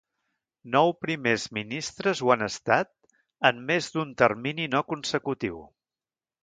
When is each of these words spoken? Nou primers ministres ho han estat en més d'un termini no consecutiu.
Nou 0.75 0.93
primers 1.05 1.45
ministres 1.57 2.23
ho 2.27 2.33
han 2.35 2.47
estat 2.47 2.91
en 3.51 3.63
més 3.71 3.93
d'un 3.97 4.19
termini 4.25 4.69
no 4.77 4.87
consecutiu. 4.95 5.67